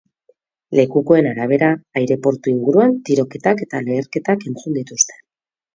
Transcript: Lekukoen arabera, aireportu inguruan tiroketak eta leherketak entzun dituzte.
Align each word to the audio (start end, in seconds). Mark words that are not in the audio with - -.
Lekukoen 0.79 1.29
arabera, 1.33 1.69
aireportu 2.01 2.55
inguruan 2.55 2.99
tiroketak 3.11 3.65
eta 3.69 3.87
leherketak 3.91 4.49
entzun 4.53 4.81
dituzte. 4.81 5.25